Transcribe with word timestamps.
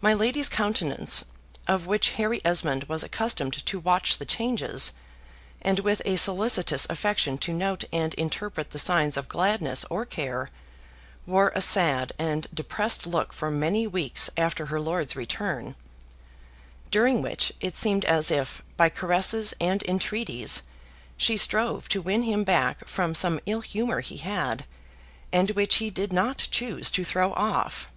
My 0.00 0.14
lady's 0.14 0.48
countenance, 0.48 1.24
of 1.66 1.88
which 1.88 2.10
Harry 2.10 2.40
Esmond 2.44 2.84
was 2.84 3.02
accustomed 3.02 3.66
to 3.66 3.80
watch 3.80 4.18
the 4.18 4.24
changes, 4.24 4.92
and 5.60 5.80
with 5.80 6.00
a 6.04 6.14
solicitous 6.14 6.86
affection 6.88 7.38
to 7.38 7.52
note 7.52 7.82
and 7.92 8.14
interpret 8.14 8.70
the 8.70 8.78
signs 8.78 9.16
of 9.16 9.26
gladness 9.28 9.84
or 9.90 10.04
care, 10.06 10.48
wore 11.26 11.50
a 11.56 11.60
sad 11.60 12.12
and 12.20 12.46
depressed 12.54 13.04
look 13.04 13.32
for 13.32 13.50
many 13.50 13.84
weeks 13.84 14.30
after 14.36 14.66
her 14.66 14.80
lord's 14.80 15.16
return: 15.16 15.74
during 16.92 17.20
which 17.20 17.52
it 17.60 17.74
seemed 17.74 18.04
as 18.04 18.30
if, 18.30 18.62
by 18.76 18.88
caresses 18.88 19.54
and 19.60 19.82
entreaties, 19.88 20.62
she 21.16 21.36
strove 21.36 21.88
to 21.88 22.00
win 22.00 22.22
him 22.22 22.44
back 22.44 22.86
from 22.86 23.12
some 23.12 23.40
ill 23.46 23.62
humor 23.62 24.02
he 24.02 24.18
had, 24.18 24.66
and 25.32 25.50
which 25.50 25.78
he 25.82 25.90
did 25.90 26.12
not 26.12 26.46
choose 26.52 26.92
to 26.92 27.02
throw 27.02 27.32
off. 27.32 27.90